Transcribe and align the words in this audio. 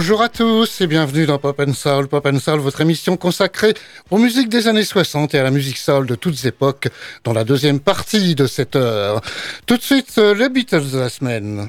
Bonjour 0.00 0.22
à 0.22 0.30
tous 0.30 0.80
et 0.80 0.86
bienvenue 0.86 1.26
dans 1.26 1.36
Pop 1.36 1.60
and 1.60 1.74
Soul. 1.74 2.08
Pop 2.08 2.26
Soul, 2.38 2.58
votre 2.60 2.80
émission 2.80 3.18
consacrée 3.18 3.74
aux 4.10 4.16
musiques 4.16 4.48
des 4.48 4.66
années 4.66 4.82
60 4.82 5.34
et 5.34 5.38
à 5.38 5.42
la 5.42 5.50
musique 5.50 5.76
soul 5.76 6.06
de 6.06 6.14
toutes 6.14 6.42
époques 6.46 6.88
dans 7.22 7.34
la 7.34 7.44
deuxième 7.44 7.80
partie 7.80 8.34
de 8.34 8.46
cette 8.46 8.76
heure. 8.76 9.20
Tout 9.66 9.76
de 9.76 9.82
suite, 9.82 10.14
euh, 10.16 10.34
les 10.34 10.48
Beatles 10.48 10.90
de 10.90 10.98
la 10.98 11.10
semaine. 11.10 11.68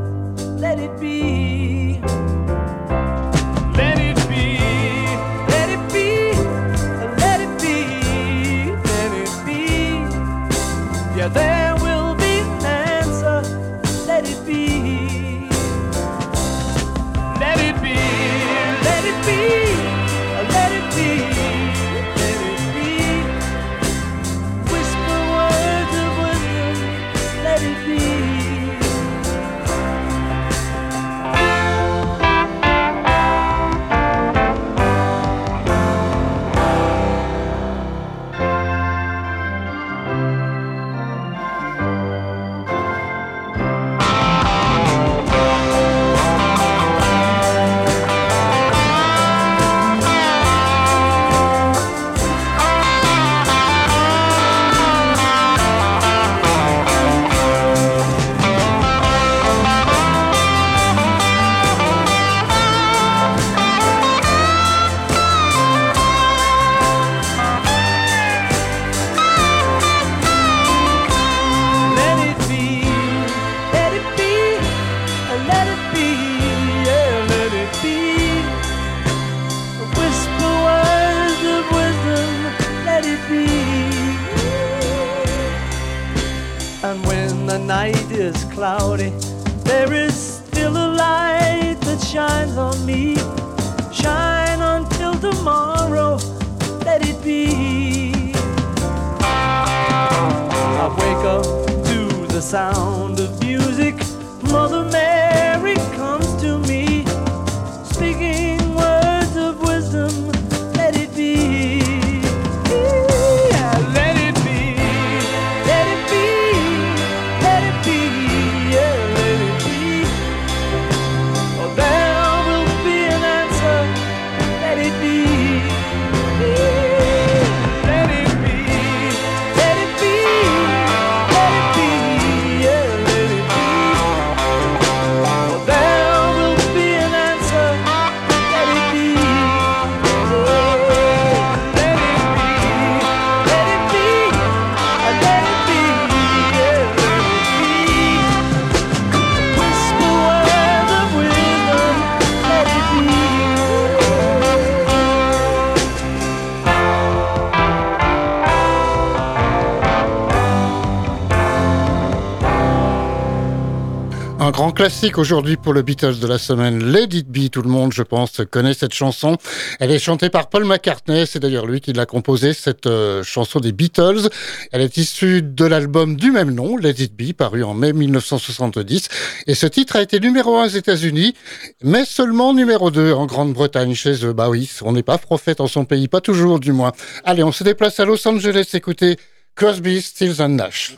classique 164.81 165.19
aujourd'hui 165.19 165.57
pour 165.57 165.73
le 165.73 165.83
Beatles 165.83 166.17
de 166.17 166.25
la 166.25 166.39
semaine, 166.39 166.91
Let 166.91 167.15
It 167.15 167.27
Be. 167.27 167.51
Tout 167.51 167.61
le 167.61 167.69
monde, 167.69 167.93
je 167.93 168.01
pense, 168.01 168.41
connaît 168.49 168.73
cette 168.73 168.95
chanson. 168.95 169.37
Elle 169.79 169.91
est 169.91 169.99
chantée 169.99 170.31
par 170.31 170.49
Paul 170.49 170.65
McCartney. 170.65 171.27
C'est 171.27 171.37
d'ailleurs 171.37 171.67
lui 171.67 171.81
qui 171.81 171.93
l'a 171.93 172.07
composée, 172.07 172.53
cette 172.53 172.87
euh, 172.87 173.21
chanson 173.21 173.59
des 173.59 173.73
Beatles. 173.73 174.27
Elle 174.71 174.81
est 174.81 174.97
issue 174.97 175.43
de 175.43 175.65
l'album 175.65 176.15
du 176.15 176.31
même 176.31 176.49
nom, 176.49 176.77
Let 176.77 176.95
It 176.97 177.15
Be, 177.15 177.31
paru 177.31 177.63
en 177.63 177.75
mai 177.75 177.93
1970. 177.93 179.09
Et 179.45 179.53
ce 179.53 179.67
titre 179.67 179.97
a 179.97 180.01
été 180.01 180.19
numéro 180.19 180.57
un 180.57 180.65
aux 180.65 180.69
États-Unis, 180.69 181.35
mais 181.83 182.03
seulement 182.03 182.55
numéro 182.55 182.89
2 182.89 183.13
en 183.13 183.27
Grande-Bretagne 183.27 183.93
chez 183.93 184.25
eux. 184.25 184.33
Bah 184.33 184.49
oui, 184.49 184.67
on 184.81 184.93
n'est 184.93 185.03
pas 185.03 185.19
prophète 185.19 185.61
en 185.61 185.67
son 185.67 185.85
pays, 185.85 186.07
pas 186.07 186.21
toujours 186.21 186.59
du 186.59 186.71
moins. 186.71 186.91
Allez, 187.23 187.43
on 187.43 187.51
se 187.51 187.63
déplace 187.63 187.99
à 187.99 188.05
Los 188.05 188.27
Angeles 188.27 188.71
écoutez 188.73 189.17
Crosby, 189.53 190.01
Stills 190.01 190.41
and 190.41 190.49
Nash. 190.49 190.95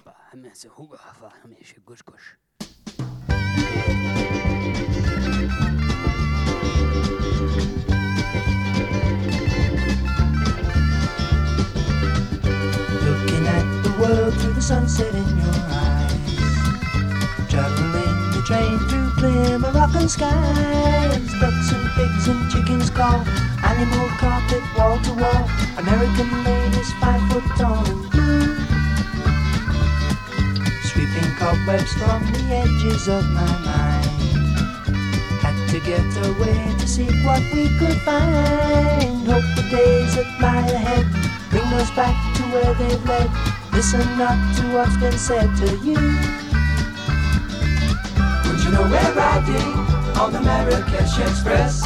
Sunset 14.63 15.13
in 15.13 15.37
your 15.37 15.55
eyes. 15.67 16.35
Traveling 17.49 18.31
the 18.31 18.41
train 18.45 18.79
through 18.87 19.09
clear 19.17 19.59
Moroccan 19.59 20.07
skies. 20.07 21.33
Ducks 21.41 21.71
and 21.73 21.89
pigs 21.97 22.27
and 22.29 22.49
chickens 22.49 22.89
call. 22.89 23.25
Animal 23.61 24.07
carpet 24.19 24.63
wall 24.77 24.97
to 24.99 25.13
wall. 25.15 25.49
American 25.77 26.43
ladies 26.45 26.93
five 27.01 27.21
foot 27.29 27.43
tall 27.57 28.02
cobwebs 31.43 31.91
from 31.95 32.23
the 32.31 32.41
edges 32.55 33.09
of 33.09 33.23
my 33.31 33.51
mind. 33.67 34.05
Had 35.43 35.57
to 35.71 35.79
get 35.81 36.11
away 36.29 36.59
to 36.79 36.87
seek 36.87 37.15
what 37.27 37.43
we 37.53 37.67
could 37.77 37.99
find. 38.07 39.27
Hope 39.27 39.43
the 39.57 39.67
days 39.69 40.15
that 40.15 40.29
lie 40.39 40.67
ahead 40.79 41.05
bring 41.51 41.69
us 41.81 41.91
back 41.91 42.15
to 42.37 42.43
where 42.53 42.73
they've 42.75 43.05
led. 43.05 43.29
Listen 43.73 44.07
not 44.17 44.39
to 44.55 44.63
what's 44.73 44.95
been 44.95 45.17
said 45.17 45.49
to 45.61 45.67
you. 45.87 45.99
Would 48.45 48.59
you 48.63 48.71
know 48.71 48.87
we're 48.93 49.13
riding 49.13 49.71
on 50.21 50.31
the 50.31 50.41
Marrakesh 50.41 51.19
Express? 51.27 51.83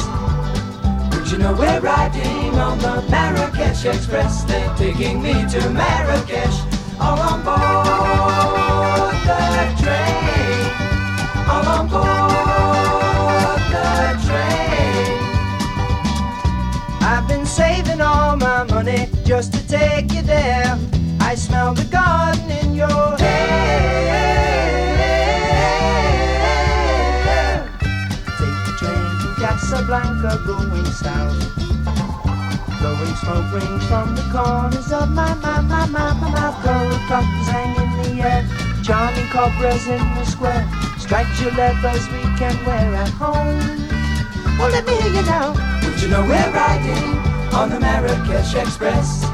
Would 1.10 1.32
you 1.32 1.38
know 1.38 1.52
we're 1.52 1.80
riding 1.80 2.54
on 2.66 2.78
the 2.78 3.04
Marrakesh 3.10 3.84
Express? 3.86 4.44
They're 4.44 4.72
taking 4.76 5.20
me 5.20 5.32
to 5.32 5.60
Marrakesh, 5.70 6.58
all 7.00 7.18
on 7.18 7.42
board 7.42 8.67
just 19.28 19.52
to 19.52 19.68
take 19.68 20.10
you 20.12 20.22
there. 20.22 20.78
I 21.20 21.34
smell 21.34 21.74
the 21.74 21.84
garden 21.84 22.50
in 22.50 22.74
your 22.74 23.16
hair. 23.18 23.28
Take 28.38 28.60
the 28.66 28.72
train 28.78 29.10
to 29.20 29.28
Casablanca 29.38 30.42
going 30.46 30.86
south. 30.86 31.38
Blowing 32.80 33.16
smoke 33.16 33.52
rings 33.52 33.84
from 33.86 34.16
the 34.16 34.22
corners 34.32 34.90
of 34.92 35.10
my, 35.10 35.34
my, 35.34 35.60
my, 35.60 35.84
my, 35.86 36.14
my 36.14 36.30
mouth. 36.30 36.64
Gold 36.64 37.00
buttons 37.06 37.48
hang 37.48 37.76
in 37.76 37.90
the 38.02 38.22
air. 38.22 38.67
Charming 38.88 39.28
cobras 39.28 39.86
in 39.86 39.98
the 40.14 40.24
square. 40.24 40.66
Stripes 40.96 41.42
your 41.42 41.50
we 41.50 42.22
can 42.38 42.56
wear 42.64 42.94
at 42.96 43.10
home. 43.10 43.60
Well, 44.58 44.70
let 44.70 44.86
me 44.86 44.96
hear 44.96 45.12
you 45.12 45.22
now. 45.26 45.52
Would 45.84 46.00
you 46.00 46.08
know 46.08 46.22
we're 46.22 46.50
riding 46.52 47.18
on 47.52 47.68
the 47.68 47.78
Marrakesh 47.78 48.54
Express? 48.54 49.26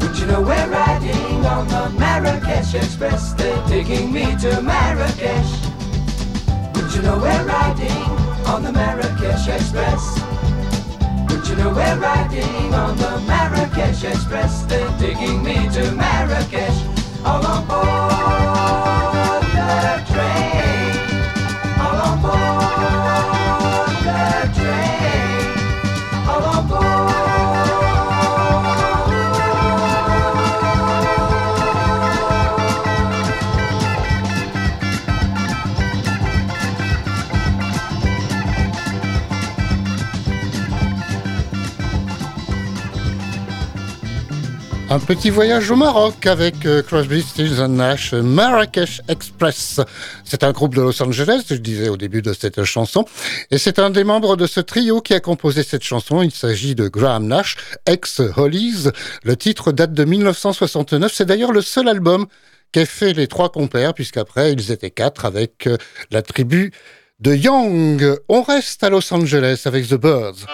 Would 0.00 0.16
you 0.16 0.26
know 0.26 0.40
we're 0.40 0.70
riding 0.70 1.44
on 1.44 1.66
the 1.66 1.98
Marrakesh 1.98 2.76
Express? 2.76 3.32
They're 3.32 3.60
taking 3.66 4.12
me 4.12 4.36
to 4.36 4.62
Marrakesh. 4.62 5.50
Would 6.76 6.94
you 6.94 7.02
know 7.02 7.18
we're 7.18 7.44
riding 7.44 8.06
on 8.46 8.62
the 8.62 8.70
Marrakesh 8.70 9.48
Express? 9.48 10.20
Would 11.28 11.44
you 11.48 11.56
know 11.56 11.70
we're 11.74 11.98
riding 11.98 12.72
on 12.72 12.96
the 12.98 13.18
Marrakesh 13.26 14.04
Express? 14.04 14.62
They're 14.66 14.96
taking 15.00 15.42
me 15.42 15.68
to 15.70 15.90
Marrakesh. 15.90 16.80
All 17.26 17.44
on 17.44 17.66
board 17.66 18.43
Un 44.94 45.00
petit 45.00 45.30
voyage 45.30 45.72
au 45.72 45.74
Maroc 45.74 46.24
avec 46.24 46.64
euh, 46.66 46.80
Crosby, 46.80 47.20
Stills 47.20 47.60
Nash, 47.66 48.12
Marrakech 48.12 49.00
Express. 49.08 49.80
C'est 50.22 50.44
un 50.44 50.52
groupe 50.52 50.76
de 50.76 50.82
Los 50.82 51.02
Angeles, 51.02 51.42
je 51.50 51.56
disais 51.56 51.88
au 51.88 51.96
début 51.96 52.22
de 52.22 52.32
cette 52.32 52.62
chanson, 52.62 53.04
et 53.50 53.58
c'est 53.58 53.80
un 53.80 53.90
des 53.90 54.04
membres 54.04 54.36
de 54.36 54.46
ce 54.46 54.60
trio 54.60 55.00
qui 55.00 55.12
a 55.12 55.18
composé 55.18 55.64
cette 55.64 55.82
chanson. 55.82 56.22
Il 56.22 56.30
s'agit 56.30 56.76
de 56.76 56.86
Graham 56.86 57.26
Nash, 57.26 57.56
ex-Hollies. 57.86 58.90
Le 59.24 59.36
titre 59.36 59.72
date 59.72 59.94
de 59.94 60.04
1969. 60.04 61.12
C'est 61.12 61.26
d'ailleurs 61.26 61.50
le 61.50 61.60
seul 61.60 61.88
album 61.88 62.26
qu'aient 62.70 62.86
fait 62.86 63.14
les 63.14 63.26
trois 63.26 63.50
compères, 63.50 63.94
puisqu'après 63.94 64.52
ils 64.52 64.70
étaient 64.70 64.92
quatre 64.92 65.24
avec 65.24 65.66
euh, 65.66 65.76
la 66.12 66.22
tribu 66.22 66.70
de 67.18 67.34
Young. 67.34 68.16
On 68.28 68.42
reste 68.42 68.84
à 68.84 68.90
Los 68.90 69.12
Angeles 69.12 69.62
avec 69.64 69.88
The 69.88 69.94
Birds. 69.94 70.46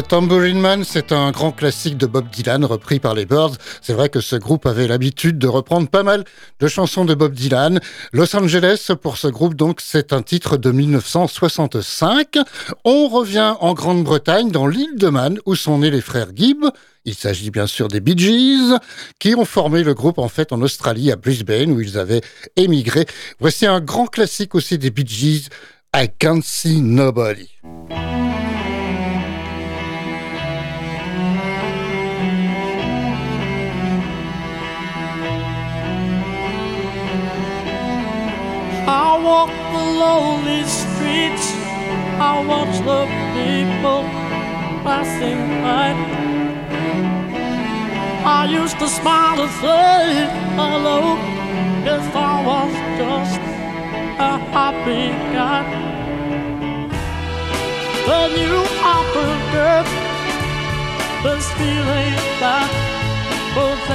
Tambourine 0.00 0.60
Man, 0.60 0.82
c'est 0.84 1.12
un 1.12 1.30
grand 1.30 1.52
classique 1.52 1.96
de 1.96 2.06
Bob 2.06 2.28
Dylan 2.30 2.64
repris 2.64 2.98
par 2.98 3.14
les 3.14 3.26
Birds. 3.26 3.56
C'est 3.80 3.92
vrai 3.92 4.08
que 4.08 4.20
ce 4.20 4.36
groupe 4.36 4.66
avait 4.66 4.88
l'habitude 4.88 5.38
de 5.38 5.46
reprendre 5.46 5.88
pas 5.88 6.02
mal 6.02 6.24
de 6.58 6.68
chansons 6.68 7.04
de 7.04 7.14
Bob 7.14 7.32
Dylan. 7.32 7.80
Los 8.12 8.34
Angeles, 8.34 8.90
pour 9.00 9.16
ce 9.16 9.28
groupe, 9.28 9.54
donc, 9.54 9.80
c'est 9.80 10.12
un 10.12 10.22
titre 10.22 10.56
de 10.56 10.70
1965. 10.70 12.38
On 12.84 13.08
revient 13.08 13.54
en 13.60 13.74
Grande-Bretagne, 13.74 14.50
dans 14.50 14.66
l'île 14.66 14.96
de 14.96 15.08
Man, 15.08 15.38
où 15.46 15.54
sont 15.54 15.78
nés 15.78 15.90
les 15.90 16.00
frères 16.00 16.28
Gibb. 16.34 16.64
Il 17.04 17.14
s'agit 17.14 17.50
bien 17.50 17.66
sûr 17.66 17.88
des 17.88 18.00
Bee 18.00 18.18
Gees, 18.18 18.76
qui 19.18 19.34
ont 19.34 19.44
formé 19.44 19.82
le 19.82 19.94
groupe 19.94 20.18
en 20.18 20.28
fait 20.28 20.52
en 20.52 20.62
Australie, 20.62 21.12
à 21.12 21.16
Brisbane, 21.16 21.70
où 21.70 21.80
ils 21.80 21.98
avaient 21.98 22.22
émigré. 22.56 23.06
Voici 23.38 23.66
un 23.66 23.80
grand 23.80 24.06
classique 24.06 24.54
aussi 24.54 24.78
des 24.78 24.90
Bee 24.90 25.06
Gees, 25.06 25.48
I 25.94 26.08
Can't 26.18 26.42
See 26.42 26.80
Nobody. 26.80 27.50
I 39.14 39.22
walk 39.22 39.50
the 39.74 39.84
lonely 40.02 40.64
streets. 40.64 41.46
I 42.18 42.32
watch 42.50 42.74
the 42.90 43.02
people 43.36 44.02
passing 44.82 45.40
by. 45.62 45.94
I 48.38 48.44
used 48.46 48.76
to 48.80 48.88
smile 48.88 49.40
and 49.40 49.52
say 49.62 50.02
hello. 50.58 50.98
Guess 51.84 52.06
I 52.12 52.34
was 52.50 52.72
just 52.98 53.40
a 54.30 54.32
happy 54.56 55.06
guy. 55.36 55.62
Then 58.08 58.30
you 58.42 58.56
offered 58.94 59.86
this 61.22 61.46
feeling 61.52 62.14
that 62.42 62.70
possesses 63.54 63.93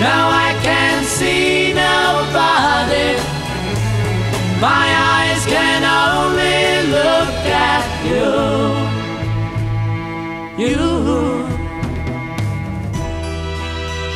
No, 0.00 0.06
I 0.06 0.58
can't 0.62 1.04
see 1.04 1.74
nobody. 1.74 3.10
My 4.58 4.86
eyes 5.12 5.44
can 5.44 5.82
only 5.84 6.88
look 6.96 7.36
at 7.68 7.84
you. 8.08 8.32
You. 10.64 10.88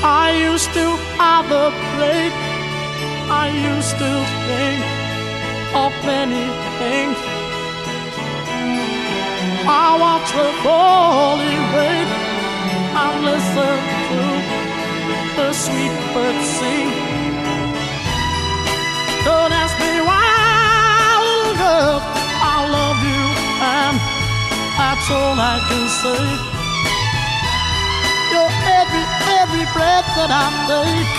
I 0.02 0.32
used 0.50 0.72
to 0.72 0.86
plate. 1.96 2.36
I 3.42 3.46
used 3.72 3.96
to 4.02 4.12
think 4.46 4.80
of 5.82 5.92
many 6.04 6.46
things. 6.80 7.18
I 9.68 9.86
watch 10.04 10.28
the 10.32 10.50
falling 10.64 11.62
rain 11.76 12.08
and 13.02 13.24
listen 13.28 13.76
to 14.08 14.63
sweet 15.54 15.94
birds 16.12 16.48
sing. 16.58 16.90
Don't 19.24 19.52
ask 19.54 19.74
me 19.78 20.02
why, 20.02 20.26
little 21.22 21.54
girl, 21.62 21.96
I 22.02 22.56
love 22.76 22.98
you, 22.98 23.24
and 23.62 23.96
that's 24.76 25.06
all 25.14 25.38
I 25.38 25.56
can 25.68 25.86
say 26.00 26.24
You're 28.32 28.54
every, 28.82 29.06
every 29.40 29.66
breath 29.72 30.08
that 30.18 30.30
I 30.34 30.46
take. 30.66 31.12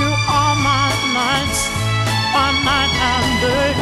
You 0.00 0.08
are 0.40 0.56
my 0.70 0.88
nights, 1.12 1.60
my 2.32 2.48
night 2.64 2.92
and 3.12 3.28
day. 3.44 3.74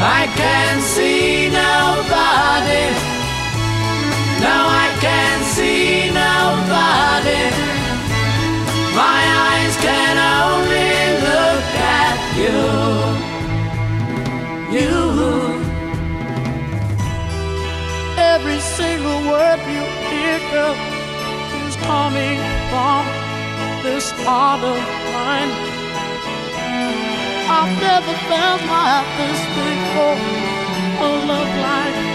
I 0.00 0.24
can't 0.40 0.82
see 0.82 1.50
nobody. 1.50 3.17
No, 4.40 4.56
I 4.84 4.88
can't 5.00 5.44
see 5.54 6.10
nobody. 6.14 7.44
My 8.94 9.20
eyes 9.50 9.74
can 9.86 10.14
only 10.38 10.94
look 11.26 11.66
at 12.02 12.18
you. 12.42 12.60
You. 14.78 14.98
Every 18.16 18.60
single 18.60 19.20
word 19.30 19.60
you 19.74 19.84
hear 20.10 20.38
girl 20.52 20.74
who's 21.50 21.76
coming 21.92 22.38
from 22.70 23.02
this 23.82 24.10
heart 24.22 24.62
of 24.62 24.78
mine. 25.14 25.52
I've 27.50 27.74
never 27.80 28.14
felt 28.30 28.62
like 28.76 29.08
this 29.18 29.40
before. 29.56 30.18
A 31.00 31.08
love 31.30 31.52
like 31.62 32.07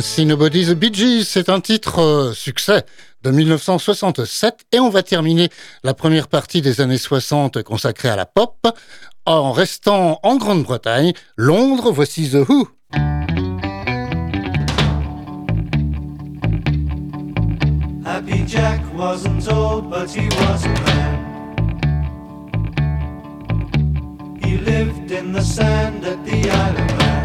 See 0.00 0.26
Nobody 0.26 0.64
the 0.64 1.24
c'est 1.24 1.48
un 1.48 1.60
titre 1.60 2.00
euh, 2.00 2.32
succès 2.32 2.84
de 3.22 3.30
1967 3.30 4.66
et 4.72 4.80
on 4.80 4.90
va 4.90 5.02
terminer 5.02 5.48
la 5.82 5.94
première 5.94 6.28
partie 6.28 6.62
des 6.62 6.80
années 6.80 6.98
60 6.98 7.62
consacrée 7.62 8.08
à 8.08 8.16
la 8.16 8.26
pop 8.26 8.68
en 9.26 9.50
restant 9.52 10.20
en 10.22 10.36
Grande-Bretagne. 10.36 11.12
Londres, 11.36 11.90
voici 11.90 12.30
The 12.30 12.48
Who. 12.48 12.68
Happy 18.04 18.46
Jack 18.46 18.80
wasn't 18.94 19.50
old, 19.50 19.90
but 19.90 20.10
he 20.10 20.28
was 20.28 20.64
a 20.64 20.68
man. 20.68 21.18
He 24.42 24.58
lived 24.58 25.10
in 25.10 25.32
the 25.32 25.42
sand 25.42 26.04
at 26.04 26.24
the 26.24 26.50
Isle 26.50 26.76
of 26.76 26.98
Man. 26.98 27.17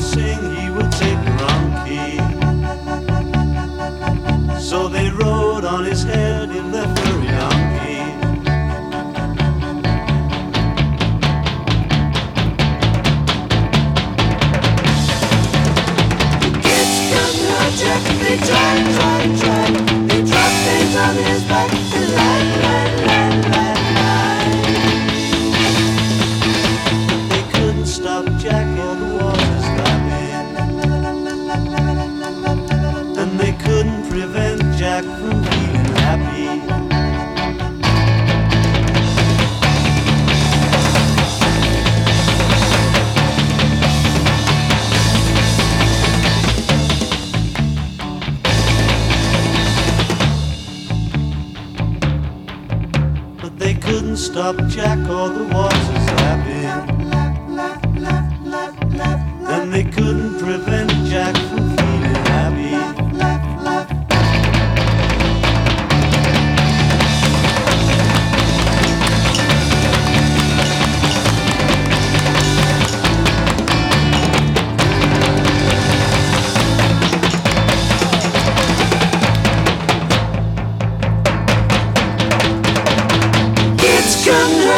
Sing, 0.00 0.38
he 0.56 0.70
would 0.70 0.92
take 0.92 1.18
the 1.24 1.32
wrong 1.40 1.86
key. 1.86 2.18
So 4.60 4.88
they 4.88 5.10
rode 5.10 5.27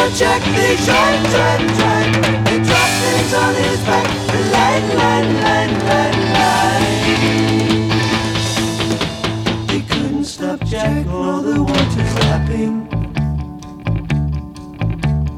Jack, 0.09 0.41
they 0.41 0.75
tried, 0.83 1.23
tried, 1.29 1.61
tried. 1.77 2.11
They 2.45 2.57
dropped 2.63 2.95
things 3.01 3.33
on 3.33 3.53
his 3.55 3.79
back. 3.85 4.07
Line, 4.51 4.87
line, 4.97 5.29
line, 5.43 5.73
line, 5.87 6.19
line. 6.33 6.87
They 9.67 9.81
couldn't 9.81 10.25
stop 10.25 10.59
Jack 10.65 11.05
or 11.07 11.41
the 11.43 11.61
waters 11.63 12.15
lapping. 12.15 12.87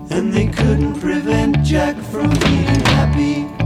And 0.09 0.33
they 0.33 0.47
couldn't 0.47 0.99
prevent 0.99 1.61
Jack 1.63 1.97
from 1.97 2.29
being 2.29 2.85
happy. 2.95 3.62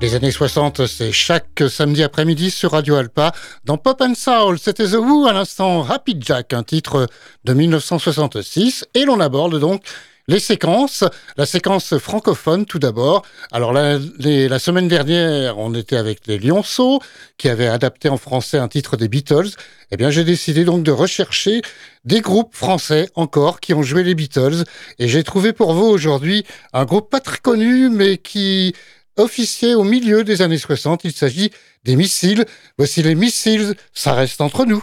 Les 0.00 0.14
années 0.14 0.30
60, 0.30 0.86
c'est 0.86 1.12
chaque 1.12 1.62
samedi 1.68 2.02
après-midi 2.02 2.50
sur 2.50 2.72
Radio 2.72 2.94
Alpa. 2.94 3.32
Dans 3.66 3.76
Pop 3.76 4.00
and 4.00 4.14
Soul, 4.14 4.58
c'était 4.58 4.86
The 4.86 4.94
Who 4.94 5.26
à 5.26 5.34
l'instant 5.34 5.82
Rapid 5.82 6.24
Jack, 6.24 6.54
un 6.54 6.62
titre 6.62 7.06
de 7.44 7.52
1966. 7.52 8.86
Et 8.94 9.04
l'on 9.04 9.20
aborde 9.20 9.60
donc 9.60 9.82
les 10.26 10.38
séquences. 10.38 11.04
La 11.36 11.44
séquence 11.44 11.98
francophone 11.98 12.64
tout 12.64 12.78
d'abord. 12.78 13.26
Alors 13.52 13.74
la, 13.74 13.98
la 14.18 14.58
semaine 14.58 14.88
dernière, 14.88 15.58
on 15.58 15.74
était 15.74 15.96
avec 15.96 16.26
les 16.26 16.38
Lionceaux 16.38 17.00
qui 17.36 17.50
avaient 17.50 17.68
adapté 17.68 18.08
en 18.08 18.16
français 18.16 18.56
un 18.56 18.68
titre 18.68 18.96
des 18.96 19.08
Beatles. 19.08 19.50
Eh 19.90 19.98
bien, 19.98 20.08
j'ai 20.08 20.24
décidé 20.24 20.64
donc 20.64 20.82
de 20.82 20.92
rechercher 20.92 21.60
des 22.06 22.22
groupes 22.22 22.54
français 22.54 23.10
encore 23.16 23.60
qui 23.60 23.74
ont 23.74 23.82
joué 23.82 24.02
les 24.02 24.14
Beatles. 24.14 24.64
Et 24.98 25.08
j'ai 25.08 25.24
trouvé 25.24 25.52
pour 25.52 25.74
vous 25.74 25.86
aujourd'hui 25.86 26.46
un 26.72 26.86
groupe 26.86 27.10
pas 27.10 27.20
très 27.20 27.38
connu, 27.38 27.90
mais 27.90 28.16
qui 28.16 28.72
officiait 29.16 29.74
au 29.74 29.84
milieu 29.84 30.24
des 30.24 30.42
années 30.42 30.58
60. 30.58 31.04
Il 31.04 31.12
s'agit 31.12 31.50
des 31.84 31.96
missiles. 31.96 32.44
Voici 32.78 33.02
les 33.02 33.14
missiles, 33.14 33.74
ça 33.92 34.14
reste 34.14 34.40
entre 34.40 34.64
nous. 34.64 34.82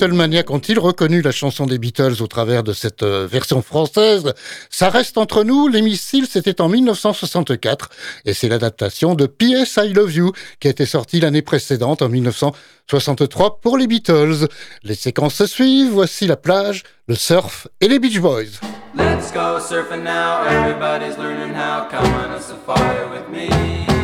Beatlemaniacs 0.00 0.50
ont-ils 0.50 0.78
reconnu 0.78 1.20
la 1.20 1.30
chanson 1.30 1.66
des 1.66 1.76
Beatles 1.76 2.22
au 2.22 2.26
travers 2.26 2.62
de 2.62 2.72
cette 2.72 3.02
euh, 3.02 3.26
version 3.30 3.60
française? 3.60 4.32
Ça 4.70 4.88
reste 4.88 5.18
entre 5.18 5.44
nous, 5.44 5.68
les 5.68 5.82
c'était 5.94 6.62
en 6.62 6.70
1964, 6.70 7.90
et 8.24 8.32
c'est 8.32 8.48
l'adaptation 8.48 9.14
de 9.14 9.26
P.S. 9.26 9.78
I 9.82 9.92
Love 9.92 10.14
You 10.14 10.32
qui 10.58 10.68
a 10.68 10.70
été 10.70 10.86
sortie 10.86 11.20
l'année 11.20 11.42
précédente, 11.42 12.00
en 12.00 12.08
1963, 12.08 13.60
pour 13.60 13.76
les 13.76 13.86
Beatles. 13.86 14.48
Les 14.84 14.94
séquences 14.94 15.34
se 15.34 15.46
suivent, 15.46 15.90
voici 15.90 16.26
la 16.26 16.38
plage, 16.38 16.84
le 17.06 17.14
surf 17.14 17.68
et 17.82 17.88
les 17.88 17.98
Beach 17.98 18.20
Boys. 18.20 18.58
Let's 18.96 19.30
go 19.32 19.58
surfing 19.60 20.02
now. 20.02 20.44
Everybody's 20.46 21.18
learning 21.18 21.54
how. 21.54 21.88
Come 21.90 22.10
on 22.14 22.30
a 22.30 22.40
safari 22.40 23.06
with 23.10 23.28
me. 23.28 23.99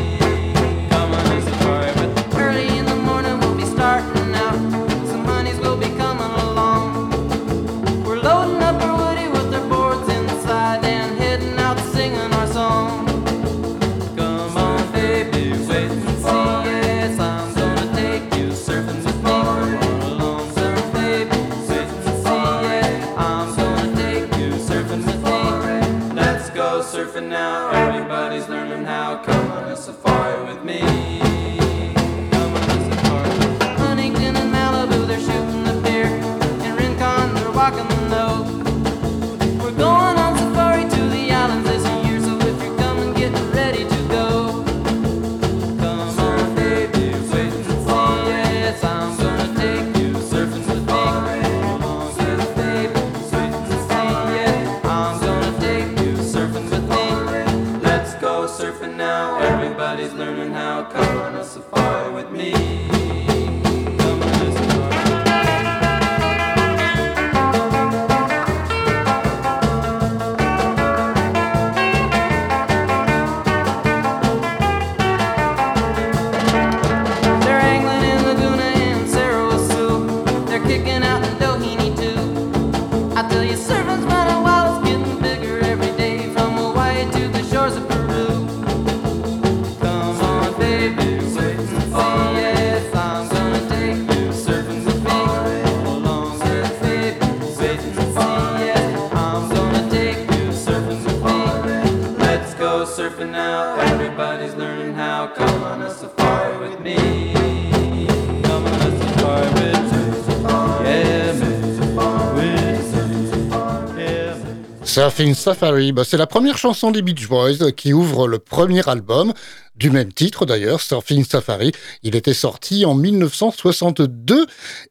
Surfing 114.97 115.35
Safari, 115.35 115.93
bah, 115.93 116.05
c'est 116.07 116.17
la 116.17 116.27
première 116.27 116.57
chanson 116.57 116.91
des 116.91 117.03
Beach 117.03 117.29
Boys 117.29 117.71
qui 117.77 117.93
ouvre 117.93 118.27
le 118.27 118.39
premier 118.39 118.89
album, 118.89 119.35
du 119.75 119.91
même 119.91 120.11
titre 120.11 120.47
d'ailleurs, 120.47 120.81
Surfing 120.81 121.23
Safari. 121.23 121.73
Il 122.03 122.17
était 122.17 122.33
sorti 122.33 122.87
en 122.87 122.95
1962 122.95 124.47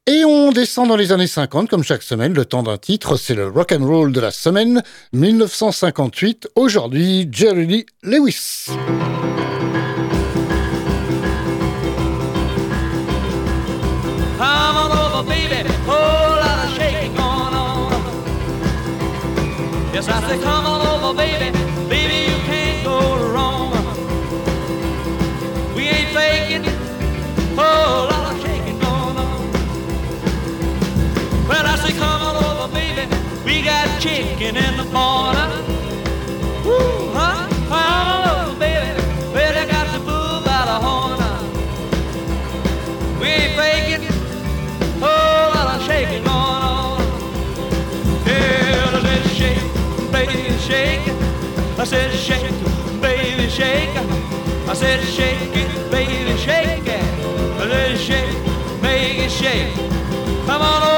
et 0.05 0.23
on 0.23 0.51
descend 0.51 0.89
dans 0.89 0.95
les 0.95 1.11
années 1.11 1.25
50 1.25 1.67
comme 1.67 1.83
chaque 1.83 2.03
semaine. 2.03 2.35
Le 2.35 2.45
temps 2.45 2.61
d'un 2.61 2.77
titre, 2.77 3.17
c'est 3.17 3.33
le 3.33 3.47
rock 3.47 3.71
and 3.71 3.83
roll 3.83 4.11
de 4.11 4.19
la 4.19 4.29
semaine 4.29 4.83
1958. 5.13 6.49
Aujourd'hui, 6.55 7.27
Jerry 7.31 7.87
Lewis. 8.03 8.67
Come 14.37 14.77
on 14.77 14.91
over, 14.91 15.27
baby. 15.27 15.54
I 20.07 20.21
say, 20.29 20.39
come 20.39 20.65
on 20.65 20.85
over, 20.85 21.17
baby. 21.17 21.51
Baby, 21.89 22.31
you 22.31 22.37
can't 22.45 22.83
go 22.83 22.99
wrong. 23.33 23.71
We 25.75 25.83
ain't 25.83 26.09
faking. 26.13 26.63
Whole 27.57 28.07
lot 28.09 28.35
of 28.35 28.41
shaking 28.41 28.77
going 28.79 29.17
on. 29.17 29.51
Well, 31.47 31.65
I 31.65 31.75
say, 31.77 31.93
come 31.97 32.21
on 32.21 32.35
over, 32.45 32.73
baby. 32.73 33.07
We 33.43 33.63
got 33.63 33.99
chicken 33.99 34.55
in 34.55 34.77
the 34.77 34.85
corner. 34.91 35.64
I 51.85 51.87
said 51.87 52.11
shake, 52.13 52.41
it, 52.41 52.99
baby, 52.99 53.47
shake. 53.47 53.89
it. 53.89 54.67
I 54.67 54.73
said 54.73 55.03
shake 55.03 55.55
it, 55.55 55.91
baby, 55.91 56.35
shake 56.35 56.87
it. 56.87 57.03
I 57.61 57.69
said 57.69 57.99
shake, 57.99 58.81
make 58.81 59.19
it 59.19 59.29
shake. 59.29 59.71
Come 60.47 60.63
on 60.63 60.81
over. 60.81 60.94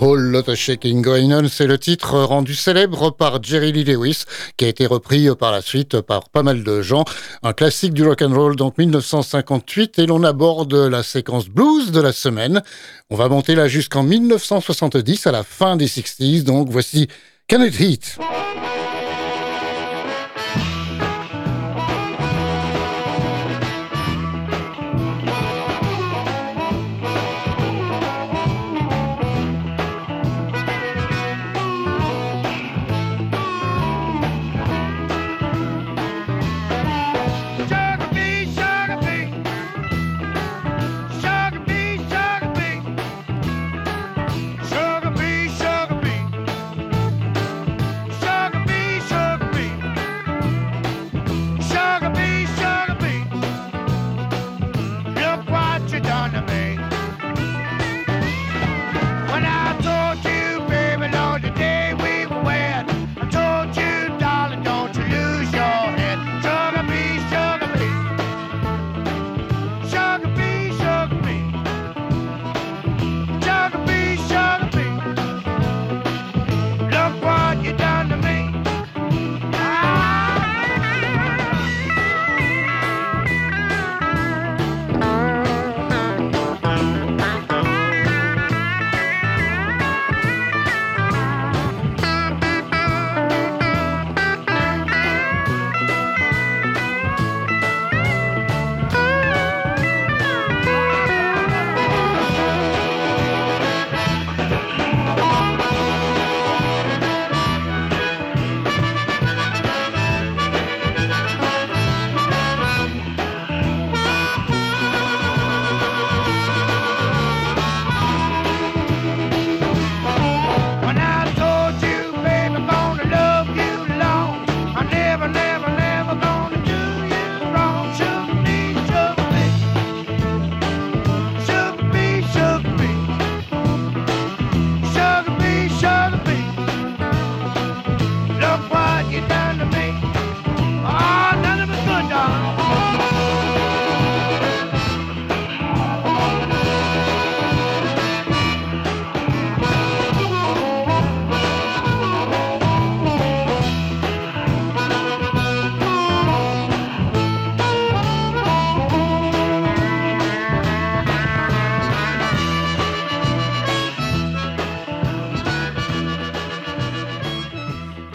Whole 0.00 0.20
Lot 0.20 0.48
of 0.48 0.56
Shaking 0.56 1.02
Going 1.02 1.30
On, 1.30 1.46
c'est 1.46 1.66
le 1.66 1.76
titre 1.76 2.18
rendu 2.18 2.54
célèbre 2.54 3.10
par 3.10 3.42
Jerry 3.42 3.70
Lee 3.70 3.84
Lewis, 3.84 4.24
qui 4.56 4.64
a 4.64 4.68
été 4.68 4.86
repris 4.86 5.28
par 5.38 5.52
la 5.52 5.60
suite 5.60 6.00
par 6.00 6.30
pas 6.30 6.42
mal 6.42 6.64
de 6.64 6.80
gens. 6.80 7.04
Un 7.42 7.52
classique 7.52 7.92
du 7.92 8.02
rock 8.02 8.22
and 8.22 8.34
roll, 8.34 8.56
donc 8.56 8.78
1958, 8.78 9.98
et 9.98 10.06
l'on 10.06 10.24
aborde 10.24 10.74
la 10.74 11.02
séquence 11.02 11.48
blues 11.48 11.92
de 11.92 12.00
la 12.00 12.12
semaine. 12.12 12.62
On 13.10 13.16
va 13.16 13.28
monter 13.28 13.54
là 13.54 13.68
jusqu'en 13.68 14.02
1970, 14.02 15.26
à 15.26 15.32
la 15.32 15.42
fin 15.42 15.76
des 15.76 15.86
60s, 15.86 16.44
donc 16.44 16.70
voici 16.70 17.08
Can 17.46 17.62
It 17.62 17.78
Heat 17.78 18.18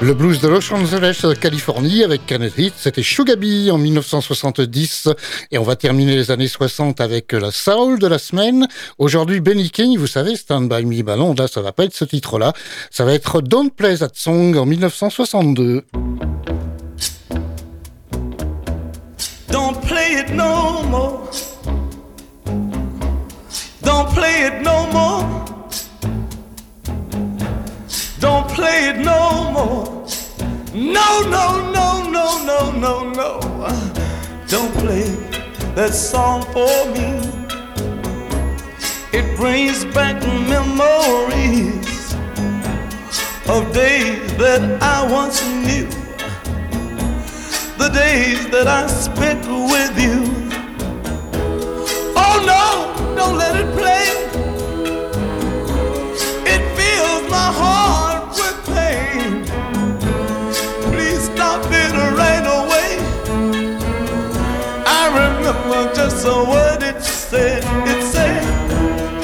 Le 0.05 0.13
blues 0.13 0.39
de 0.39 0.47
Los 0.47 0.71
Angeles, 0.71 1.25
Californie, 1.41 2.03
avec 2.03 2.27
Kenneth 2.27 2.59
Heath, 2.59 2.75
c'était 2.77 3.01
Sugar 3.01 3.37
Bee 3.37 3.71
en 3.71 3.79
1970. 3.79 5.09
Et 5.51 5.57
on 5.57 5.63
va 5.63 5.75
terminer 5.75 6.15
les 6.15 6.29
années 6.29 6.47
60 6.47 7.01
avec 7.01 7.31
la 7.31 7.49
soul 7.49 7.97
de 7.97 8.05
la 8.05 8.19
semaine. 8.19 8.67
Aujourd'hui, 8.99 9.39
Benny 9.39 9.71
King, 9.71 9.97
vous 9.97 10.05
savez, 10.05 10.35
Stand 10.35 10.69
By 10.69 10.85
Me. 10.85 11.01
Bah 11.01 11.15
non, 11.15 11.33
là, 11.33 11.47
ça 11.47 11.63
va 11.63 11.71
pas 11.71 11.85
être 11.85 11.95
ce 11.95 12.05
titre-là. 12.05 12.53
Ça 12.91 13.03
va 13.03 13.13
être 13.13 13.41
Don't 13.41 13.71
Play 13.71 13.97
That 13.97 14.11
Song 14.13 14.55
en 14.55 14.67
1962. 14.67 15.85
Don't 19.49 19.81
play 19.81 20.19
it 20.19 20.29
no 20.29 20.83
more. 20.83 21.31
Don't 23.81 24.13
play 24.13 24.49
it 24.49 24.61
no 24.61 24.85
more. 24.93 25.25
Don't 28.19 28.47
play 28.49 28.89
it 28.91 28.97
no 29.03 29.51
more. 29.51 29.94
No, 30.75 31.21
no, 31.21 31.71
no, 31.71 32.03
no, 32.11 32.43
no, 32.43 32.71
no, 32.71 33.09
no. 33.09 33.39
Don't 34.49 34.73
play 34.73 35.07
that 35.73 35.93
song 35.93 36.41
for 36.51 36.67
me. 36.91 37.15
It 39.17 39.37
brings 39.37 39.85
back 39.85 40.21
memories 40.49 42.13
of 43.47 43.71
days 43.73 44.19
that 44.35 44.81
I 44.81 45.09
once 45.09 45.41
knew. 45.47 45.87
The 47.77 47.89
days 47.93 48.49
that 48.49 48.67
I 48.67 48.87
spent 48.87 49.45
with 49.47 49.97
you. 49.97 50.25
Oh 52.17 52.43
no, 52.45 53.15
don't 53.15 53.37
let 53.37 53.55
it 53.55 53.71
play. 53.77 54.07
It 56.53 56.61
fills 56.75 57.31
my 57.31 57.49
heart 57.59 58.04
just 66.25 66.47
what 66.47 66.83
it 66.83 67.01
said. 67.03 67.63
It 67.87 68.03
said, 68.03 68.41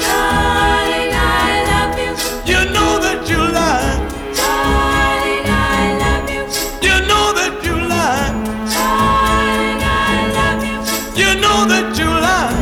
Darling, 0.00 1.12
I 1.12 1.64
love 1.70 1.98
you. 1.98 2.12
You 2.52 2.60
know 2.70 2.98
that 3.00 3.28
you 3.28 3.38
lied. 3.38 4.00
Darling, 4.36 5.46
I 5.46 5.98
love 6.02 6.30
you. 6.30 6.42
You 6.86 6.96
know 7.08 7.32
that 7.38 7.54
you 7.64 7.74
lied. 7.74 8.34
Darling, 8.76 9.82
I 9.82 10.16
love 10.38 10.62
you. 10.70 10.78
You 11.22 11.30
know 11.40 11.58
that 11.72 11.98
you 11.98 12.06
lied. 12.06 12.56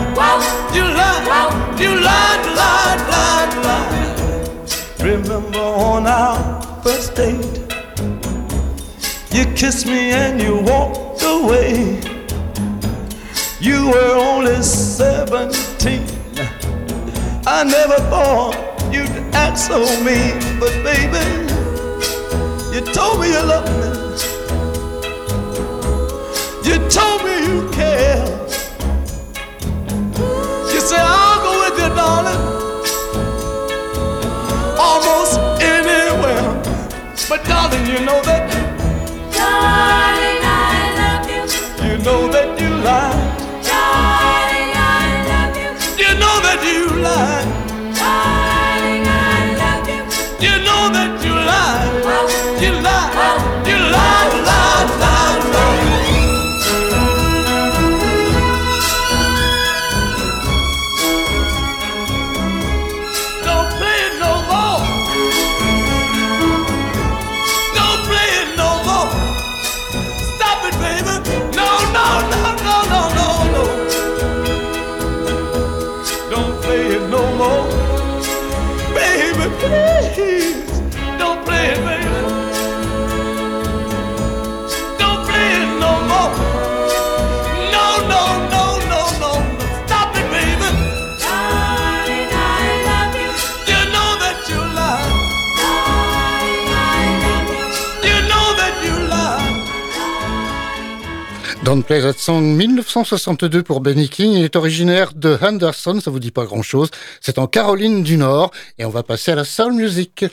You 0.75 0.85
lied. 0.85 1.81
You 1.81 1.91
lied, 2.01 2.45
lied, 2.61 3.01
lied, 3.15 3.53
lied. 3.67 5.03
Remember 5.03 5.59
on 5.59 6.07
our 6.07 6.63
first 6.83 7.15
date, 7.15 7.59
you 9.33 9.45
kissed 9.55 9.87
me 9.87 10.13
and 10.13 10.41
you 10.41 10.57
walked 10.61 11.23
away. 11.23 12.10
Were 13.91 14.15
only 14.15 14.63
17. 14.63 16.07
I 17.45 17.65
never 17.65 17.99
thought 18.09 18.55
you'd 18.93 19.11
act 19.35 19.59
so 19.59 19.81
mean, 20.05 20.39
but 20.61 20.71
baby, 20.85 21.27
you 22.73 22.83
told 22.95 23.21
me 23.21 23.29
you 23.33 23.43
loved 23.43 23.73
me. 23.81 23.91
You 26.69 26.79
told 26.89 27.25
me 27.25 27.35
you 27.49 27.69
cared. 27.73 28.29
You 30.73 30.81
said, 30.81 31.03
I'll 31.03 31.41
go 31.43 31.53
with 31.63 31.77
you, 31.81 31.91
darling, 31.99 32.43
almost 34.79 35.41
anywhere. 35.61 36.63
But 37.29 37.45
darling, 37.45 37.87
you 37.87 37.99
know 38.07 38.23
that 38.23 38.51
darling, 39.35 40.43
I 40.45 40.55
love 41.01 41.27
you. 41.29 41.43
you 41.89 41.99
know 42.05 42.29
that 42.31 42.61
you 42.61 42.69
lied. 42.85 43.50
Don't 101.71 101.85
Play 101.85 102.03
That 102.03 102.15
Song 102.15 102.57
1962 102.57 103.63
pour 103.63 103.81
Benny 103.81 104.09
King. 104.09 104.33
Il 104.33 104.43
est 104.43 104.57
originaire 104.57 105.13
de 105.15 105.39
Henderson, 105.41 106.01
ça 106.01 106.11
vous 106.11 106.19
dit 106.19 106.33
pas 106.33 106.45
grand 106.45 106.63
chose. 106.63 106.91
C'est 107.21 107.39
en 107.39 107.47
Caroline 107.47 108.03
du 108.03 108.17
Nord 108.17 108.51
et 108.77 108.85
on 108.85 108.91
va 108.91 109.05
passer 109.05 109.31
à 109.31 109.37
la 109.37 109.45
soul 109.45 109.75
music. 109.75 110.25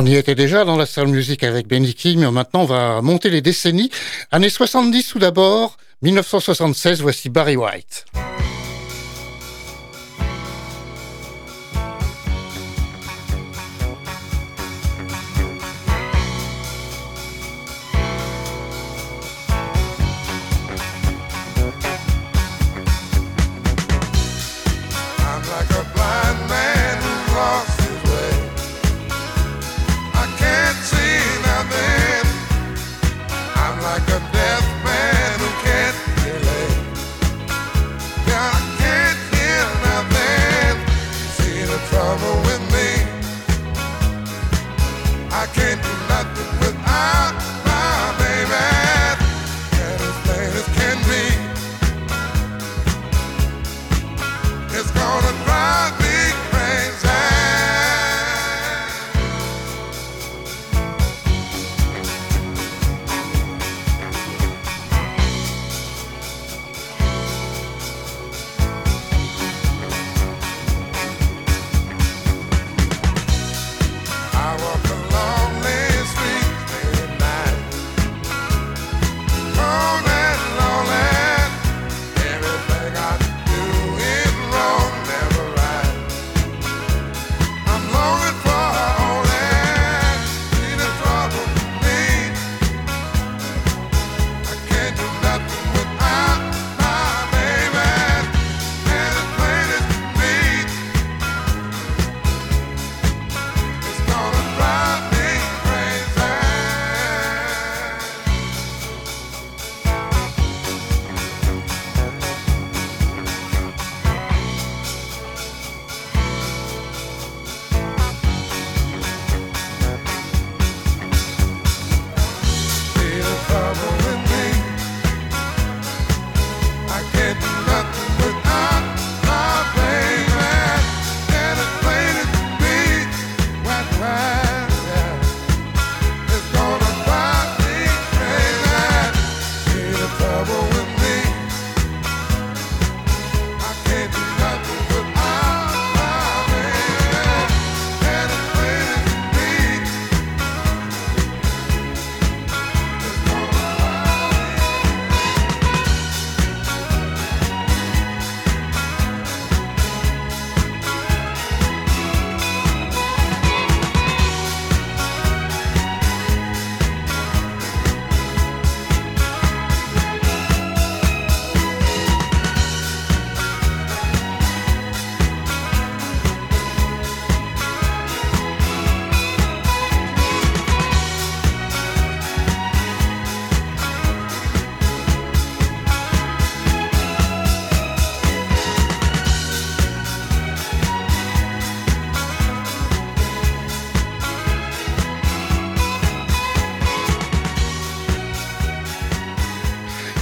On 0.00 0.06
y 0.06 0.14
était 0.14 0.36
déjà 0.36 0.64
dans 0.64 0.76
la 0.76 0.86
salle 0.86 1.08
musique 1.08 1.42
avec 1.42 1.66
Benny 1.66 1.92
King, 1.92 2.20
mais 2.20 2.30
maintenant 2.30 2.62
on 2.62 2.66
va 2.66 3.02
monter 3.02 3.30
les 3.30 3.40
décennies. 3.40 3.90
Années 4.30 4.48
70 4.48 5.08
tout 5.08 5.18
d'abord, 5.18 5.76
1976, 6.02 7.00
voici 7.00 7.28
Barry 7.28 7.56
White. 7.56 8.04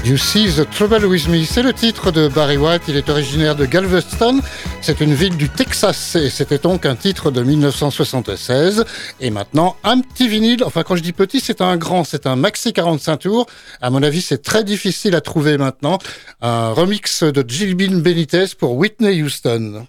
You 0.06 0.16
See 0.16 0.46
the 0.46 0.70
Trouble 0.70 1.04
with 1.06 1.26
Me. 1.26 1.42
C'est 1.44 1.62
le 1.62 1.72
titre 1.72 2.12
de 2.12 2.28
Barry 2.28 2.56
White. 2.56 2.82
Il 2.86 2.96
est 2.96 3.08
originaire 3.08 3.56
de 3.56 3.66
Galveston. 3.66 4.40
C'est 4.80 5.00
une 5.00 5.14
ville 5.14 5.36
du 5.36 5.48
Texas 5.48 6.14
et 6.14 6.30
c'était 6.30 6.58
donc 6.58 6.86
un 6.86 6.94
titre 6.94 7.32
de 7.32 7.42
1976. 7.42 8.84
Et 9.18 9.30
maintenant, 9.30 9.74
un 9.82 10.00
petit 10.00 10.28
vinyle. 10.28 10.62
Enfin, 10.62 10.84
quand 10.84 10.94
je 10.94 11.02
dis 11.02 11.12
petit, 11.12 11.40
c'est 11.40 11.60
un 11.60 11.76
grand. 11.76 12.04
C'est 12.04 12.28
un 12.28 12.36
maxi 12.36 12.72
45 12.72 13.16
tours. 13.16 13.46
À 13.80 13.90
mon 13.90 14.00
avis, 14.04 14.22
c'est 14.22 14.42
très 14.42 14.62
difficile 14.62 15.16
à 15.16 15.20
trouver 15.20 15.58
maintenant. 15.58 15.98
Un 16.40 16.70
remix 16.70 17.24
de 17.24 17.44
Gilbin 17.46 17.98
Benitez 17.98 18.46
pour 18.56 18.76
Whitney 18.76 19.24
Houston. 19.24 19.86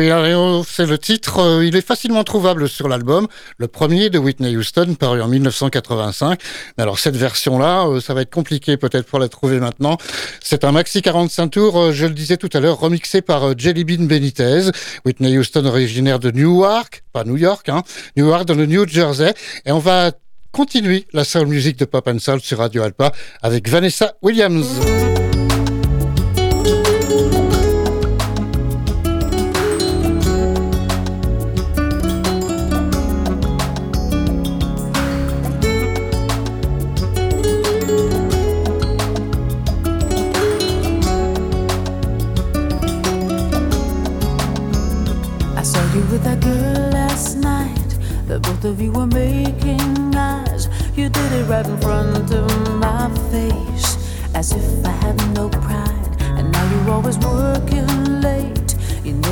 Heroes, 0.00 0.64
c'est 0.68 0.86
le 0.86 0.98
titre. 0.98 1.38
Euh, 1.38 1.64
Il 1.64 1.76
est 1.76 1.86
facilement 1.86 2.24
trouvable 2.24 2.68
sur 2.68 2.88
l'album, 2.88 3.26
le 3.58 3.68
premier 3.68 4.10
de 4.10 4.18
Whitney 4.18 4.56
Houston, 4.56 4.96
paru 4.98 5.22
en 5.22 5.28
1985. 5.28 6.40
Mais 6.76 6.82
alors 6.82 6.98
cette 6.98 7.16
version-là, 7.16 7.86
euh, 7.86 8.00
ça 8.00 8.14
va 8.14 8.22
être 8.22 8.32
compliqué 8.32 8.76
peut-être 8.76 9.06
pour 9.06 9.18
la 9.18 9.28
trouver 9.28 9.60
maintenant. 9.60 9.96
C'est 10.42 10.64
un 10.64 10.72
maxi 10.72 11.02
45 11.02 11.48
tours, 11.48 11.78
euh, 11.78 11.92
je 11.92 12.06
le 12.06 12.14
disais 12.14 12.36
tout 12.36 12.50
à 12.52 12.60
l'heure, 12.60 12.78
remixé 12.78 13.22
par 13.22 13.56
Jelly 13.58 13.84
Bean 13.84 14.04
Benitez. 14.04 14.70
Whitney 15.04 15.38
Houston 15.38 15.64
originaire 15.66 16.18
de 16.18 16.30
Newark, 16.30 17.04
pas 17.12 17.24
New 17.24 17.36
York, 17.36 17.68
hein, 17.68 17.82
Newark 18.16 18.46
dans 18.46 18.54
le 18.54 18.66
New 18.66 18.86
Jersey. 18.88 19.32
Et 19.64 19.72
on 19.72 19.78
va 19.78 20.12
continuer 20.52 21.06
la 21.12 21.24
soul 21.24 21.46
music 21.46 21.78
de 21.78 21.84
Pop 21.84 22.06
and 22.08 22.18
Soul 22.18 22.40
sur 22.40 22.58
Radio 22.58 22.82
Alpa 22.82 23.12
avec 23.42 23.68
Vanessa 23.68 24.14
Williams. 24.22 25.23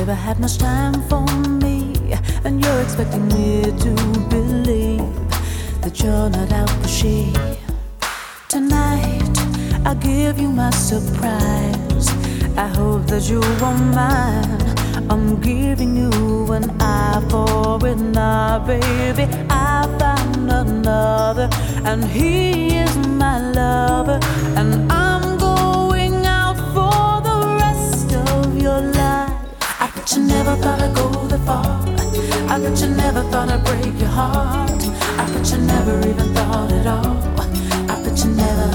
Never 0.05 0.19
had 0.19 0.37
much 0.37 0.57
time 0.57 1.01
for 1.03 1.21
me, 1.63 1.93
and 2.43 2.61
you're 2.61 2.81
expecting 2.81 3.25
me 3.29 3.61
to 3.83 3.93
believe 4.27 5.15
that 5.81 5.97
you're 6.03 6.29
not 6.29 6.51
out 6.51 6.69
for 6.81 6.89
she. 6.89 7.31
Tonight, 8.49 9.37
I'll 9.85 9.95
give 9.95 10.37
you 10.39 10.49
my 10.49 10.71
surprise. 10.71 12.09
I 12.57 12.67
hope 12.67 13.05
that 13.07 13.29
you 13.29 13.39
won't 13.61 13.95
mind. 13.95 14.61
I'm 15.09 15.39
giving 15.39 15.95
you 15.95 16.51
an 16.51 16.65
eye 16.81 17.23
for 17.29 17.87
an 17.87 18.17
eye, 18.17 18.59
baby. 18.67 19.23
I 19.49 19.87
found 19.99 20.51
another, 20.51 21.47
and 21.85 22.03
he 22.03 22.75
is 22.75 22.97
my 22.97 23.39
lover, 23.39 24.19
and 24.57 24.91
I'm 24.91 25.02
I 32.53 32.59
bet 32.59 32.79
you 32.81 32.89
never 32.89 33.23
thought 33.31 33.49
I'd 33.49 33.63
break 33.65 33.99
your 33.99 34.09
heart. 34.09 34.69
I 35.17 35.25
bet 35.33 35.51
you 35.51 35.57
never 35.57 35.97
even 36.07 36.35
thought 36.35 36.71
at 36.71 36.85
all. 36.85 37.17
I 37.89 37.95
bet 38.03 38.15
you 38.23 38.29
never, 38.29 38.69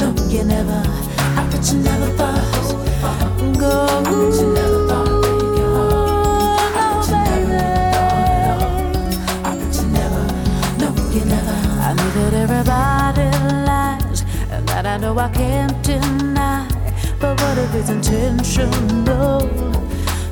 no, 0.00 0.12
you 0.28 0.42
never. 0.42 0.82
I 1.38 1.48
bet 1.48 1.72
you 1.72 1.78
never 1.78 2.08
thought 2.18 2.42
go. 3.56 3.86
I 3.86 4.02
bet 4.02 4.34
you 4.40 4.52
never 4.52 4.88
thought 4.88 5.20
that 12.30 12.34
everybody 12.34 13.30
lies, 13.64 14.24
and 14.50 14.68
that 14.68 14.86
I 14.86 14.96
know 14.98 15.16
I 15.16 15.28
can't 15.30 15.82
deny. 15.84 16.66
But 17.20 17.40
what 17.40 17.58
if 17.58 17.74
it's 17.76 17.90
intentional? 17.90 19.48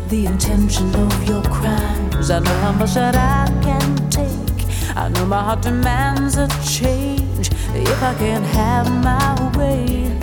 The 0.08 0.24
intention 0.24 0.94
of 0.96 1.28
your 1.28 1.42
crimes. 1.42 2.30
I 2.30 2.38
know 2.38 2.58
how 2.60 2.72
much 2.72 2.94
that 2.94 3.14
I 3.14 3.46
can 3.62 4.08
take. 4.08 4.64
I 4.96 5.08
know 5.08 5.26
my 5.26 5.42
heart 5.42 5.60
demands 5.60 6.38
a 6.38 6.48
change. 6.64 7.50
If 7.74 8.02
I 8.02 8.14
can't 8.14 8.46
have 8.46 8.90
my 9.04 9.58
way, 9.58 10.18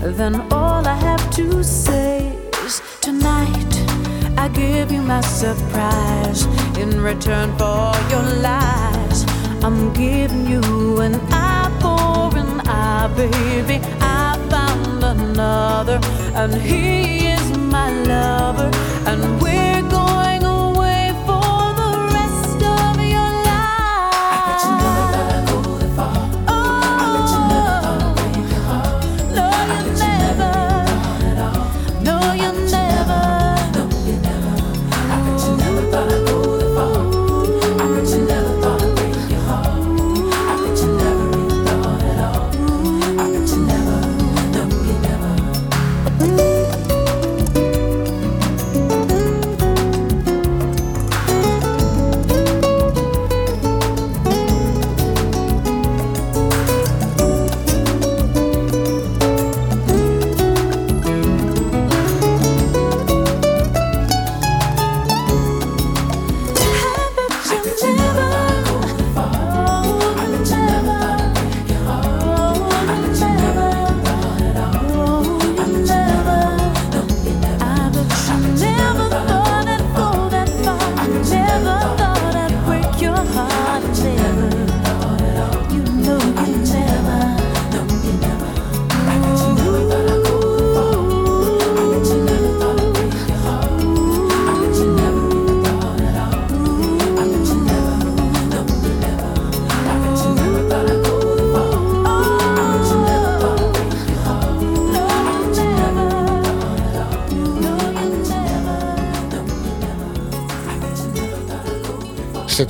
then 0.00 0.40
all 0.50 0.86
I 0.86 0.94
have 0.94 1.30
to 1.32 1.62
say 1.62 2.34
is 2.64 2.80
tonight 3.02 3.72
I 4.38 4.48
give 4.48 4.90
you 4.90 5.02
my 5.02 5.20
surprise 5.20 6.46
in 6.78 6.98
return 7.02 7.54
for 7.58 7.92
your 8.08 8.22
lies. 8.40 9.26
I'm 9.62 9.92
giving 9.92 10.46
you 10.46 11.00
an 11.00 11.20
eye 11.30 11.70
for 11.82 12.38
an 12.38 12.60
eye, 12.66 13.08
baby. 13.14 13.84
I 14.00 14.38
found 14.48 15.04
another, 15.04 16.00
and 16.34 16.54
he 16.54 17.26
is 17.26 17.45
my 17.86 18.02
lover, 18.02 18.70
and 19.06 19.40
we're 19.40 19.75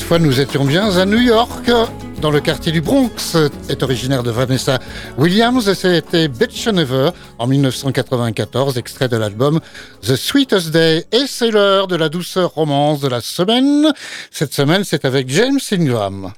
fois, 0.07 0.19
nous 0.21 0.41
étions 0.41 0.65
bien 0.65 0.97
à 0.99 1.05
New 1.05 1.19
York, 1.19 1.69
dans 2.21 2.31
le 2.31 2.41
quartier 2.41 2.71
du 2.71 2.81
Bronx. 2.81 3.37
Est 3.69 3.83
originaire 3.83 4.23
de 4.23 4.31
Vanessa 4.31 4.79
Williams 5.19 5.69
et 5.69 5.75
c'était 5.75 6.29
Betcha 6.29 6.71
Never 6.71 7.11
en 7.39 7.49
1994, 7.49 8.79
extrait 8.79 9.09
de 9.09 9.17
l'album 9.17 9.59
The 10.03 10.15
Sweetest 10.15 10.71
Day. 10.71 11.07
Et 11.11 11.25
c'est 11.27 11.51
l'heure 11.51 11.89
de 11.89 11.97
la 11.97 12.09
douceur 12.09 12.51
romance 12.51 13.01
de 13.01 13.09
la 13.09 13.21
semaine. 13.21 13.93
Cette 14.31 14.55
semaine, 14.55 14.85
c'est 14.85 15.05
avec 15.05 15.29
James 15.29 15.59
Ingram. 15.73 16.33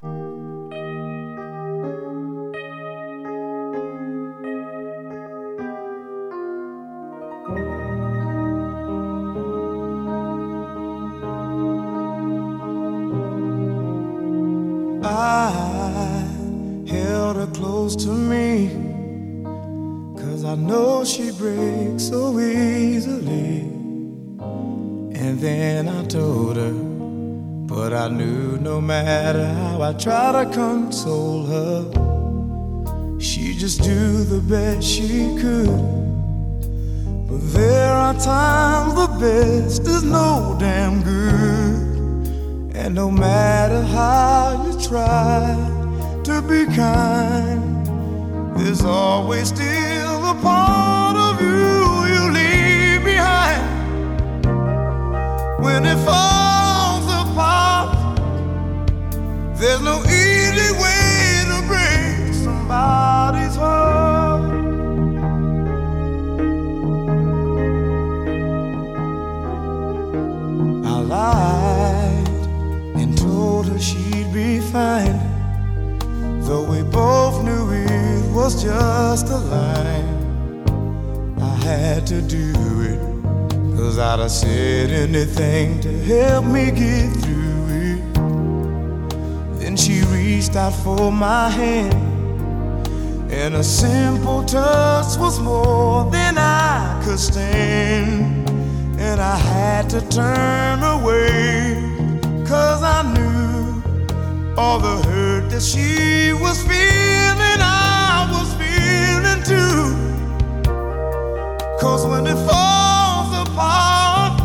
But 27.81 27.93
I 27.93 28.09
knew 28.09 28.59
no 28.59 28.81
matter 28.81 29.47
how 29.55 29.81
I 29.83 29.93
tried 29.93 30.33
to 30.33 30.51
console 30.53 31.47
her, 31.47 33.21
she 33.21 33.55
just 33.55 33.83
do 33.83 34.25
the 34.25 34.41
best 34.41 34.85
she 34.85 35.21
could. 35.41 35.85
But 37.29 37.43
there 37.59 37.93
are 37.93 38.15
times 38.15 38.95
the 39.03 39.07
best 39.21 39.83
is 39.87 40.03
no 40.03 40.57
damn 40.59 41.05
good. 41.05 42.75
And 42.75 42.97
no 42.97 43.13
matter 43.13 43.83
how 43.83 44.67
you 44.67 44.73
try 44.91 45.55
to 46.25 46.43
be 46.51 46.67
kind, 46.75 47.63
there's 48.57 48.85
always 48.85 49.49
still 49.55 50.21
a 50.35 50.37
part 50.43 51.17
of 51.17 51.41
you 51.41 52.07
you 52.13 52.23
leave 52.39 53.05
behind. 53.05 53.63
When 55.63 55.87
it 55.87 55.99
falls 56.05 56.48
there's 59.59 59.81
no 59.81 60.01
easy 60.05 60.71
way 60.81 61.43
to 61.51 61.67
break 61.67 62.33
somebody's 62.33 63.57
heart. 63.57 64.43
I 70.87 71.01
lied 71.01 72.29
and 73.01 73.19
told 73.19 73.67
her 73.67 73.79
she'd 73.81 74.33
be 74.33 74.61
fine. 74.61 75.19
Though 76.43 76.63
we 76.63 76.83
both 76.83 77.43
knew 77.43 77.73
it 77.73 78.33
was 78.33 78.63
just 78.63 79.27
a 79.27 79.39
lie. 79.39 80.05
I 81.41 81.55
had 81.65 82.07
to 82.07 82.23
do 82.23 82.53
it, 82.91 83.01
cause 83.77 83.99
I'd 83.99 84.21
have 84.21 84.31
said 84.31 84.91
anything 84.91 85.81
to 85.81 85.93
help 86.05 86.45
me 86.45 86.71
get 86.71 87.13
through 87.23 87.48
she 89.79 90.03
reached 90.03 90.57
out 90.57 90.73
for 90.73 91.13
my 91.13 91.49
hand, 91.49 91.95
and 93.31 93.55
a 93.55 93.63
simple 93.63 94.43
touch 94.45 95.17
was 95.19 95.39
more 95.39 96.11
than 96.11 96.37
I 96.37 97.01
could 97.05 97.19
stand. 97.19 98.51
And 98.99 99.21
I 99.21 99.37
had 99.37 99.89
to 99.91 100.01
turn 100.09 100.83
away, 100.83 101.77
cause 102.45 102.83
I 102.83 103.03
knew 103.15 103.83
all 104.57 104.81
the 104.81 104.97
hurt 105.09 105.51
that 105.51 105.63
she 105.63 106.33
was 106.33 106.61
feeling, 106.63 107.61
I 107.61 108.27
was 108.35 108.53
feeling 108.61 109.43
too. 109.45 109.95
Cause 111.81 112.05
when 112.05 112.27
it 112.27 112.39
falls 112.49 113.49
apart, 113.49 114.41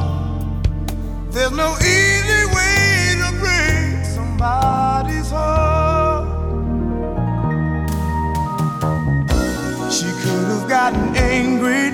there's 1.31 1.51
no 1.51 1.75
easy 1.79 2.45
way 2.55 3.15
to 3.21 3.29
break 3.39 4.05
somebody's 4.05 4.43
heart. 4.43 4.82
She 9.93 10.09
could 10.23 10.47
have 10.53 10.67
gotten 10.67 11.15
angry 11.15 11.89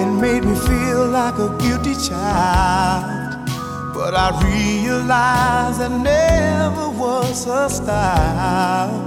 and 0.00 0.20
made 0.20 0.44
me 0.44 0.54
feel 0.56 1.06
like 1.06 1.38
a 1.38 1.56
guilty 1.58 1.94
child. 1.94 3.48
But 3.94 4.14
I 4.14 4.28
realized 4.42 5.78
that 5.80 5.92
never 5.92 6.88
was 6.90 7.44
her 7.44 7.68
style. 7.68 9.06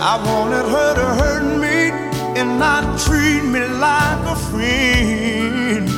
I 0.00 0.14
wanted 0.28 0.66
her 0.76 0.94
to 0.94 1.06
hurt 1.20 1.58
me 1.58 1.90
and 2.38 2.58
not 2.58 3.00
treat 3.00 3.42
me 3.42 3.60
like 3.60 4.20
a 4.34 4.36
friend. 4.50 5.88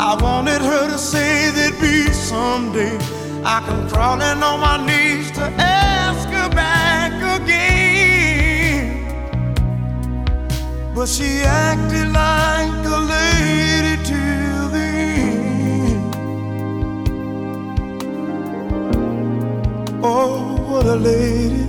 I 0.00 0.16
wanted 0.22 0.62
her 0.62 0.88
to 0.90 0.98
say 0.98 1.50
there'd 1.50 1.80
be 1.80 2.10
someday 2.12 3.21
I 3.44 3.60
can 3.66 3.88
crawl 3.88 4.20
in 4.22 4.40
on 4.40 4.60
my 4.60 4.86
knees 4.86 5.32
to 5.32 5.42
ask 5.58 6.28
her 6.28 6.48
back 6.50 7.12
again. 7.40 9.02
But 10.94 11.08
she 11.08 11.40
acted 11.42 12.12
like 12.12 12.86
a 12.86 13.00
lady 13.14 13.96
till 14.04 14.68
the 14.68 14.78
end. 14.78 16.14
Oh, 20.04 20.56
what 20.68 20.86
a 20.86 20.94
lady. 20.94 21.66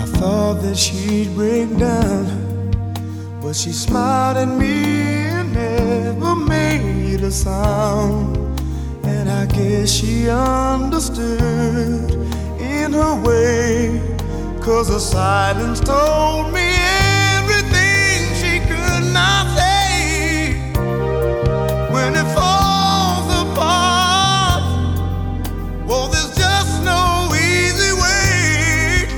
I 0.00 0.04
thought 0.16 0.62
that 0.62 0.76
she'd 0.76 1.34
break 1.34 1.76
down, 1.76 2.26
but 3.42 3.56
she 3.56 3.72
smiled 3.72 4.36
at 4.36 4.46
me 4.46 4.84
and 5.26 5.52
never 5.52 6.36
made 6.36 7.20
a 7.22 7.32
sound. 7.32 8.41
I 9.42 9.46
guess 9.46 9.90
she 9.90 10.28
understood 10.30 11.40
in 12.60 12.92
her 12.92 13.20
way, 13.24 14.00
cause 14.60 14.88
her 14.88 15.00
silence 15.00 15.80
told 15.80 16.52
me 16.52 16.62
everything 17.40 18.34
she 18.40 18.60
could 18.60 19.12
not 19.12 19.48
say. 19.58 20.72
When 21.90 22.14
it 22.14 22.28
falls 22.36 23.26
apart, 23.42 24.62
well, 25.88 26.06
there's 26.06 26.36
just 26.36 26.84
no 26.84 27.28
easy 27.34 27.92
way. 28.00 29.08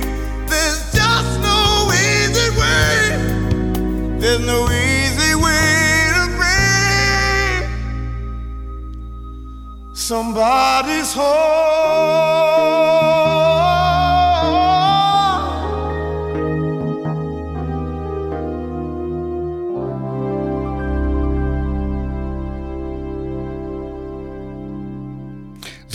There's 0.47 0.91
just 0.91 1.39
no 1.41 1.91
easy 1.93 2.49
way. 2.57 4.17
There's 4.19 4.43
no 4.43 4.65
easy 4.71 4.84
somebody's 10.05 11.13
heart. 11.13 12.45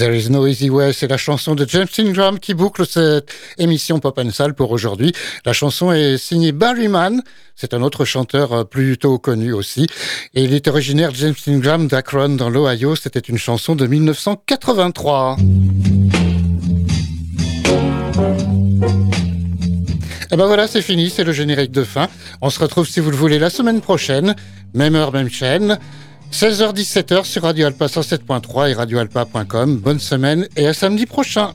There 0.00 0.16
is 0.16 0.30
no 0.30 0.46
easy 0.46 0.70
way, 0.70 0.94
c'est 0.94 1.08
la 1.08 1.18
chanson 1.18 1.54
de 1.54 1.66
James 1.68 1.86
Ingram 1.98 2.38
qui 2.38 2.54
boucle 2.54 2.86
cette 2.86 3.30
émission 3.58 3.98
Pop 3.98 4.18
and 4.18 4.30
Soul 4.30 4.54
pour 4.54 4.70
aujourd'hui. 4.70 5.12
La 5.44 5.52
chanson 5.52 5.92
est 5.92 6.16
signée 6.16 6.52
Barry 6.52 6.88
Mann, 6.88 7.20
c'est 7.54 7.74
un 7.74 7.82
autre 7.82 8.06
chanteur 8.06 8.52
euh, 8.54 8.64
plutôt 8.64 9.18
connu 9.18 9.52
aussi, 9.52 9.88
et 10.32 10.42
il 10.42 10.54
est 10.54 10.68
originaire 10.68 11.10
James 11.12 11.34
Ingram 11.46 11.86
d'Akron 11.86 12.30
dans 12.30 12.48
l'Ohio. 12.48 12.96
C'était 12.96 13.20
une 13.20 13.36
chanson 13.36 13.76
de 13.76 13.86
1983. 13.86 15.36
Et 20.32 20.36
ben 20.36 20.46
voilà, 20.46 20.66
c'est 20.66 20.80
fini, 20.80 21.10
c'est 21.10 21.24
le 21.24 21.32
générique 21.32 21.72
de 21.72 21.84
fin. 21.84 22.08
On 22.40 22.48
se 22.48 22.58
retrouve 22.58 22.88
si 22.88 23.00
vous 23.00 23.10
le 23.10 23.18
voulez 23.18 23.38
la 23.38 23.50
semaine 23.50 23.82
prochaine, 23.82 24.34
même 24.72 24.94
heure, 24.94 25.12
même 25.12 25.28
chaîne. 25.28 25.78
16h-17h 26.32 27.24
sur 27.24 27.42
Radio 27.42 27.66
Alpa 27.66 27.86
107.3 27.86 28.70
et 28.70 28.74
radioalpa.com. 28.74 29.78
Bonne 29.78 29.98
semaine 29.98 30.46
et 30.56 30.66
à 30.66 30.72
samedi 30.72 31.06
prochain. 31.06 31.54